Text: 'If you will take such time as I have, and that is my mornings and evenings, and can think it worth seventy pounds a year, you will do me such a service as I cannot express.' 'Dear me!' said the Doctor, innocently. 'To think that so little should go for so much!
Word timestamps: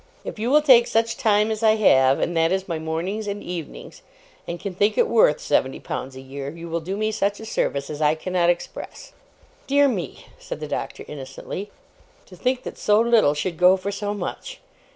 'If 0.25 0.39
you 0.39 0.49
will 0.49 0.63
take 0.63 0.87
such 0.87 1.15
time 1.15 1.51
as 1.51 1.61
I 1.61 1.75
have, 1.75 2.19
and 2.19 2.35
that 2.35 2.51
is 2.51 2.67
my 2.67 2.79
mornings 2.79 3.27
and 3.27 3.43
evenings, 3.43 4.01
and 4.47 4.59
can 4.59 4.73
think 4.73 4.97
it 4.97 5.07
worth 5.07 5.39
seventy 5.39 5.79
pounds 5.79 6.15
a 6.15 6.21
year, 6.21 6.49
you 6.49 6.69
will 6.69 6.79
do 6.79 6.97
me 6.97 7.11
such 7.11 7.39
a 7.39 7.45
service 7.45 7.87
as 7.87 8.01
I 8.01 8.15
cannot 8.15 8.49
express.' 8.49 9.13
'Dear 9.67 9.87
me!' 9.87 10.25
said 10.39 10.59
the 10.59 10.67
Doctor, 10.67 11.05
innocently. 11.07 11.69
'To 12.25 12.35
think 12.35 12.63
that 12.63 12.79
so 12.79 12.99
little 12.99 13.35
should 13.35 13.57
go 13.57 13.77
for 13.77 13.91
so 13.91 14.15
much! 14.15 14.59